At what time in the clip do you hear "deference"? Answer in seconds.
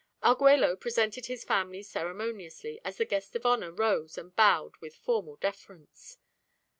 5.35-6.17